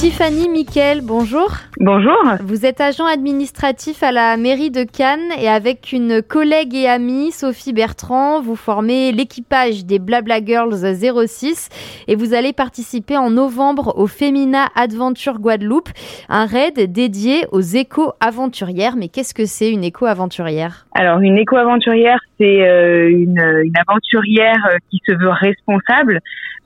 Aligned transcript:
Tiffany 0.00 0.48
Miquel, 0.48 1.02
bonjour. 1.02 1.50
Bonjour. 1.78 2.16
Vous 2.42 2.64
êtes 2.64 2.80
agent 2.80 3.04
administratif 3.04 4.02
à 4.02 4.12
la 4.12 4.38
mairie 4.38 4.70
de 4.70 4.82
Cannes 4.82 5.30
et 5.38 5.46
avec 5.46 5.92
une 5.92 6.22
collègue 6.22 6.74
et 6.74 6.88
amie, 6.88 7.32
Sophie 7.32 7.74
Bertrand, 7.74 8.40
vous 8.40 8.56
formez 8.56 9.12
l'équipage 9.12 9.84
des 9.84 9.98
Blabla 9.98 10.42
Girls 10.42 10.72
06 11.26 11.68
et 12.08 12.16
vous 12.16 12.32
allez 12.32 12.54
participer 12.54 13.18
en 13.18 13.28
novembre 13.28 13.92
au 13.98 14.06
Femina 14.06 14.68
Adventure 14.74 15.38
Guadeloupe, 15.38 15.90
un 16.30 16.46
raid 16.46 16.80
dédié 16.90 17.44
aux 17.52 17.60
éco-aventurières. 17.60 18.96
Mais 18.96 19.08
qu'est-ce 19.08 19.34
que 19.34 19.44
c'est 19.44 19.70
une 19.70 19.84
éco-aventurière 19.84 20.86
Alors 20.94 21.20
une 21.20 21.36
éco-aventurière, 21.36 22.20
c'est 22.38 22.66
euh, 22.66 23.10
une, 23.10 23.38
une 23.64 23.76
aventurière 23.86 24.66
euh, 24.72 24.78
qui 24.90 24.98
se 25.06 25.12
veut 25.12 25.28
responsable, 25.28 26.20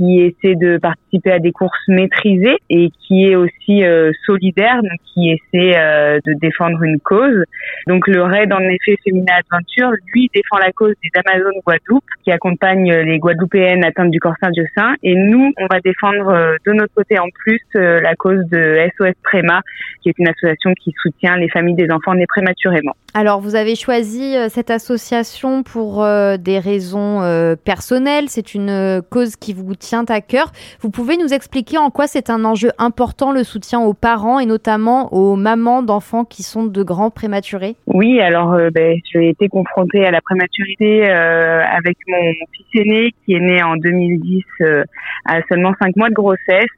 qui 0.00 0.20
essaie 0.20 0.54
de 0.54 0.78
participer 0.78 1.32
à 1.32 1.38
des 1.38 1.52
courses 1.52 1.86
maîtrisées 1.86 2.56
et 2.70 2.90
qui 3.06 3.19
est 3.24 3.36
aussi 3.36 3.84
euh, 3.84 4.12
solidaire, 4.26 4.82
donc 4.82 4.98
qui 5.12 5.30
essaie 5.30 5.78
euh, 5.78 6.18
de 6.24 6.32
défendre 6.40 6.82
une 6.82 6.98
cause. 7.00 7.44
Donc 7.86 8.06
le 8.06 8.22
raid 8.22 8.52
en 8.52 8.60
effet 8.60 8.96
Femina 9.04 9.34
Adventure, 9.36 9.90
lui 10.12 10.30
défend 10.34 10.58
la 10.58 10.72
cause 10.72 10.94
des 11.02 11.10
Amazones 11.24 11.60
Guadeloupe, 11.64 12.04
qui 12.24 12.30
accompagnent 12.30 12.92
les 12.92 13.18
Guadeloupéennes 13.18 13.84
atteintes 13.84 14.10
du 14.10 14.20
corps 14.20 14.34
diocin. 14.52 14.94
Et 15.02 15.14
nous, 15.14 15.52
on 15.58 15.66
va 15.66 15.80
défendre 15.80 16.28
euh, 16.28 16.56
de 16.66 16.72
notre 16.72 16.94
côté 16.94 17.18
en 17.18 17.28
plus 17.34 17.60
la 17.74 18.14
cause 18.16 18.44
de 18.50 18.78
SOS 18.96 19.14
Préma, 19.22 19.60
qui 20.02 20.08
est 20.08 20.18
une 20.18 20.28
association 20.28 20.72
qui 20.74 20.92
soutient 21.00 21.36
les 21.36 21.48
familles 21.48 21.74
des 21.74 21.90
enfants 21.90 22.14
nés 22.14 22.26
prématurément. 22.26 22.94
Alors 23.14 23.40
vous 23.40 23.54
avez 23.54 23.74
choisi 23.74 24.36
cette 24.48 24.70
association 24.70 25.62
pour 25.62 26.04
des 26.38 26.58
raisons 26.58 27.56
personnelles. 27.64 28.24
C'est 28.28 28.54
une 28.54 29.02
cause 29.10 29.36
qui 29.36 29.52
vous 29.52 29.74
tient 29.74 30.04
à 30.08 30.20
cœur. 30.20 30.52
Vous 30.80 30.90
pouvez 30.90 31.16
nous 31.16 31.32
expliquer 31.32 31.78
en 31.78 31.90
quoi 31.90 32.06
c'est 32.06 32.30
un 32.30 32.44
enjeu 32.44 32.70
important 32.78 33.09
le 33.34 33.44
soutien 33.44 33.80
aux 33.80 33.94
parents 33.94 34.38
et 34.38 34.46
notamment 34.46 35.12
aux 35.12 35.36
mamans 35.36 35.82
d'enfants 35.82 36.24
qui 36.24 36.42
sont 36.42 36.64
de 36.64 36.82
grands 36.82 37.10
prématurés 37.10 37.76
Oui, 37.86 38.20
alors 38.20 38.54
euh, 38.54 38.70
ben, 38.70 38.98
j'ai 39.12 39.28
été 39.28 39.48
confrontée 39.48 40.06
à 40.06 40.10
la 40.10 40.20
prématurité 40.20 41.10
euh, 41.10 41.62
avec 41.62 41.96
mon 42.08 42.32
fils 42.52 42.80
aîné 42.80 43.10
qui 43.24 43.34
est 43.34 43.40
né 43.40 43.62
en 43.62 43.76
2010 43.76 44.42
euh, 44.62 44.84
à 45.26 45.40
seulement 45.48 45.72
5 45.80 45.96
mois 45.96 46.08
de 46.08 46.14
grossesse. 46.14 46.70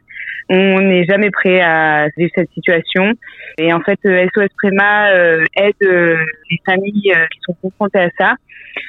On 0.49 0.81
n'est 0.81 1.05
jamais 1.05 1.31
prêt 1.31 1.61
à 1.61 2.09
vivre 2.17 2.31
cette 2.35 2.51
situation. 2.53 3.13
Et 3.59 3.73
en 3.73 3.81
fait, 3.81 3.99
SOS 4.03 4.49
Préma 4.59 5.11
aide 5.57 5.75
les 5.81 6.59
familles 6.67 7.13
qui 7.31 7.39
sont 7.43 7.57
confrontées 7.63 8.01
à 8.01 8.11
ça. 8.19 8.35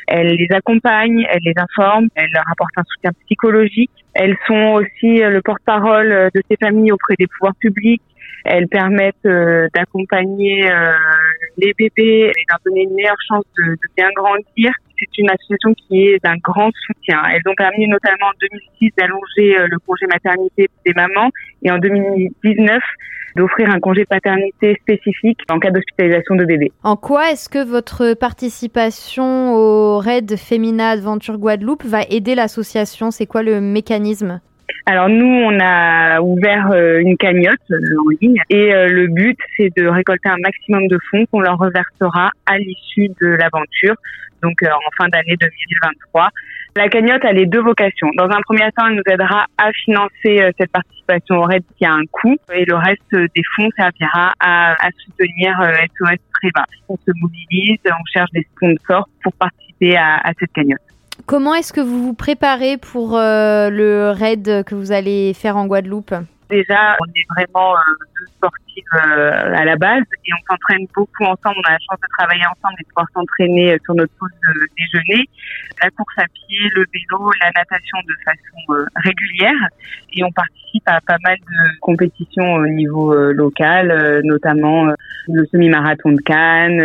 Elle 0.08 0.36
les 0.36 0.48
accompagne, 0.52 1.26
elle 1.30 1.42
les 1.44 1.54
informe, 1.58 2.08
elle 2.16 2.30
leur 2.34 2.44
apporte 2.52 2.72
un 2.78 2.84
soutien 2.84 3.12
psychologique. 3.26 3.92
Elles 4.14 4.38
sont 4.48 4.80
aussi 4.80 5.20
le 5.20 5.42
porte-parole 5.42 6.30
de 6.34 6.42
ces 6.50 6.58
familles 6.62 6.92
auprès 6.92 7.16
des 7.18 7.28
pouvoirs 7.28 7.56
publics. 7.60 8.02
Elles 8.46 8.68
permettent 8.68 9.28
d'accompagner 9.74 10.70
les 11.58 11.74
bébés 11.78 12.32
et 12.36 12.44
leur 12.50 12.60
donner 12.66 12.84
une 12.84 12.94
meilleure 12.94 13.22
chance 13.28 13.46
de, 13.58 13.76
bien 13.96 14.10
grandir. 14.16 14.72
C'est 15.00 15.18
une 15.18 15.30
association 15.30 15.74
qui 15.74 16.08
est 16.08 16.24
d'un 16.24 16.36
grand 16.44 16.70
soutien. 16.86 17.22
Elles 17.32 17.42
ont 17.48 17.56
permis 17.56 17.88
notamment 17.88 18.28
en 18.28 18.38
2006 18.80 18.92
d'allonger 18.98 19.68
le 19.70 19.80
congé 19.80 20.06
maternité 20.08 20.70
des 20.86 20.94
mamans 20.94 21.30
et 21.64 21.72
en 21.72 21.78
2019 21.78 22.82
d'offrir 23.36 23.70
un 23.70 23.80
congé 23.80 24.06
paternité 24.06 24.78
spécifique 24.82 25.40
en 25.50 25.60
cas 25.60 25.72
d'hospitalisation 25.72 26.36
de 26.36 26.46
bébé. 26.46 26.72
En 26.84 26.96
quoi 26.96 27.32
est-ce 27.32 27.50
que 27.50 27.64
votre 27.64 28.14
participation 28.14 29.56
au 29.56 30.00
RAID 30.00 30.36
Femina 30.38 30.90
Adventure 30.90 31.38
Guadeloupe 31.38 31.84
va 31.84 32.02
aider 32.10 32.36
l'association? 32.36 33.12
C'est 33.12 33.26
quoi 33.26 33.44
le 33.44 33.60
mécanisme? 33.62 34.40
Alors 34.86 35.10
nous, 35.10 35.26
on 35.26 35.58
a 35.62 36.22
ouvert 36.22 36.74
une 37.00 37.18
cagnotte 37.18 37.60
en 37.72 38.10
ligne 38.22 38.42
et 38.50 38.72
le 38.88 39.08
but, 39.08 39.38
c'est 39.58 39.70
de 39.78 39.88
récolter 39.88 40.30
un 40.30 40.38
maximum 40.42 40.88
de 40.88 40.98
fonds 41.10 41.26
qu'on 41.32 41.40
leur 41.40 41.58
reversera 41.58 42.32
à 42.46 42.58
l'issue 42.58 43.10
de 43.22 43.28
l'aventure, 43.28 43.96
donc 44.42 44.62
en 44.64 44.92
fin 44.98 45.08
d'année 45.10 45.36
2023. 45.40 46.30
La 46.76 46.90
cagnotte 46.90 47.24
a 47.24 47.32
les 47.34 47.46
deux 47.46 47.62
vocations. 47.62 48.10
Dans 48.18 48.26
un 48.26 48.42
premier 48.42 48.70
temps, 48.76 48.88
elle 48.88 48.96
nous 48.96 49.14
aidera 49.14 49.46
à 49.58 49.72
financer 49.86 50.50
cette 50.58 50.72
participation 50.72 51.36
au 51.36 51.44
RAID 51.44 51.64
qui 51.78 51.86
a 51.86 51.94
un 51.94 52.06
coût 52.12 52.36
et 52.54 52.66
le 52.66 52.76
reste 52.76 53.12
des 53.12 53.44
fonds 53.56 53.70
servira 53.78 54.34
à, 54.40 54.74
à 54.74 54.90
soutenir 55.06 55.56
SOS 55.98 56.18
Préva. 56.34 56.66
On 56.90 56.98
se 56.98 57.12
mobilise, 57.22 57.78
on 57.86 58.06
cherche 58.12 58.32
des 58.32 58.46
sponsors 58.56 59.08
pour 59.24 59.34
participer 59.34 59.96
à, 59.96 60.18
à 60.18 60.32
cette 60.40 60.52
cagnotte. 60.52 60.82
Comment 61.26 61.54
est-ce 61.54 61.74
que 61.74 61.82
vous 61.82 62.04
vous 62.04 62.14
préparez 62.14 62.78
pour 62.78 63.18
euh, 63.18 63.70
le 63.70 64.12
raid 64.12 64.64
que 64.66 64.76
vous 64.76 64.92
allez 64.92 65.34
faire 65.34 65.58
en 65.58 65.68
Guadeloupe? 65.68 66.14
Déjà, 66.50 66.98
on 67.00 67.06
est 67.06 67.26
vraiment 67.36 67.76
euh, 67.76 67.80
deux 68.20 68.26
sportives 68.36 68.84
euh, 68.96 69.56
à 69.56 69.64
la 69.64 69.76
base 69.76 70.04
et 70.26 70.32
on 70.34 70.52
s'entraîne 70.52 70.86
beaucoup 70.94 71.24
ensemble. 71.24 71.56
On 71.64 71.70
a 71.70 71.72
la 71.72 71.80
chance 71.80 72.00
de 72.02 72.08
travailler 72.18 72.44
ensemble 72.46 72.76
et 72.80 72.84
de 72.84 72.90
pouvoir 72.90 73.08
s'entraîner 73.14 73.78
sur 73.86 73.96
notre 73.96 74.14
pause 74.20 74.30
déjeuner. 74.78 75.30
La 75.82 75.90
course 75.92 76.14
à 76.18 76.26
pied, 76.26 76.60
le 76.76 76.86
vélo, 76.94 77.32
la 77.42 77.52
natation 77.56 77.98
de 78.06 78.14
façon 78.26 78.90
régulière 78.98 79.68
et 80.14 80.24
on 80.24 80.32
participe 80.32 80.84
à 80.88 81.00
pas 81.02 81.18
mal 81.24 81.38
de 81.38 81.80
compétitions 81.80 82.56
au 82.56 82.68
niveau 82.68 83.16
local, 83.32 84.22
notamment 84.24 84.94
le 85.28 85.46
semi-marathon 85.46 86.12
de 86.12 86.22
Cannes, 86.22 86.80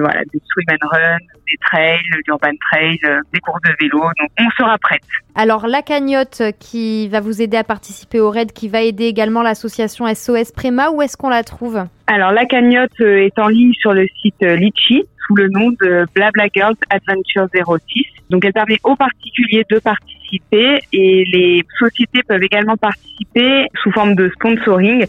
voilà, 0.00 0.22
des 0.32 0.40
swim 0.46 0.66
and 0.70 0.88
run, 0.88 1.18
des 1.46 1.56
trails, 1.60 1.98
l'urban 2.26 2.50
trail, 2.70 2.98
des 3.32 3.40
courses 3.40 3.60
de 3.62 3.74
vélo. 3.80 4.00
Donc 4.00 4.30
on 4.40 4.50
sera 4.56 4.76
prête. 4.78 5.02
Alors 5.34 5.66
la 5.66 5.82
cagnotte 5.82 6.42
qui 6.58 7.08
va 7.08 7.20
vous 7.20 7.40
aider 7.40 7.56
à 7.56 7.64
participer 7.64 8.20
au 8.20 8.30
raid, 8.30 8.52
qui 8.52 8.68
va 8.68 8.82
aider 8.82 9.04
également 9.04 9.42
l'association 9.42 10.06
SOS 10.12 10.52
Préma, 10.52 10.90
où 10.90 11.02
est-ce 11.02 11.16
qu'on 11.16 11.30
la 11.30 11.44
trouve? 11.44 11.84
Alors 12.06 12.32
la 12.32 12.44
cagnotte 12.46 13.00
est 13.00 13.38
en 13.38 13.48
ligne 13.48 13.72
sur 13.74 13.92
le 13.92 14.06
site 14.20 14.40
Litchi 14.40 15.04
sous 15.26 15.34
le 15.36 15.48
nom 15.48 15.70
de 15.80 16.06
Blabla 16.14 16.46
Girls 16.54 16.76
Adventure 16.90 17.46
06. 17.92 18.04
Donc 18.30 18.44
elle 18.44 18.52
permet 18.52 18.78
aux 18.84 18.96
particuliers 18.96 19.64
de 19.70 19.78
participer 19.78 20.80
et 20.92 21.24
les 21.32 21.64
sociétés 21.78 22.22
peuvent 22.26 22.42
également 22.42 22.76
participer 22.76 23.66
sous 23.82 23.90
forme 23.92 24.14
de 24.14 24.30
sponsoring 24.34 25.06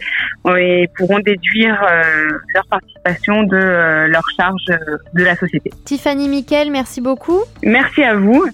et 0.58 0.88
pourront 0.98 1.20
déduire 1.20 1.86
leur 2.54 2.66
participation 2.68 3.44
de 3.44 3.58
leur 4.08 4.24
charge 4.38 4.64
de 5.14 5.24
la 5.24 5.36
société. 5.36 5.72
Tiffany 5.86 6.30
Miquel, 6.30 6.72
merci 6.72 7.02
beaucoup. 7.02 7.42
Merci 7.64 8.04
à 8.04 8.16
vous. 8.16 8.46